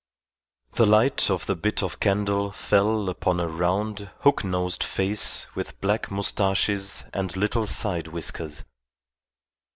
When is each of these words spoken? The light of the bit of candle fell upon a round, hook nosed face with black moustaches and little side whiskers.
The 0.71 0.87
light 0.87 1.29
of 1.29 1.45
the 1.45 1.53
bit 1.55 1.83
of 1.83 1.99
candle 1.99 2.51
fell 2.51 3.07
upon 3.07 3.39
a 3.39 3.47
round, 3.47 4.09
hook 4.21 4.43
nosed 4.43 4.83
face 4.83 5.45
with 5.55 5.79
black 5.79 6.09
moustaches 6.09 7.03
and 7.13 7.37
little 7.37 7.67
side 7.67 8.07
whiskers. 8.07 8.63